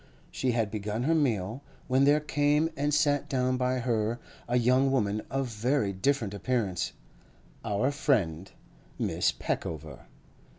She 0.31 0.53
had 0.53 0.71
begun 0.71 1.03
her 1.03 1.13
meal, 1.13 1.61
when 1.87 2.05
there 2.05 2.19
came 2.19 2.71
and 2.75 2.91
sat 2.91 3.29
down 3.29 3.55
by 3.57 3.77
her 3.77 4.19
a 4.47 4.57
young 4.57 4.89
woman 4.89 5.21
of 5.29 5.45
very 5.49 5.93
different 5.93 6.33
appearance—our 6.33 7.91
friend, 7.91 8.51
Miss 8.97 9.31
Peckover. 9.31 10.07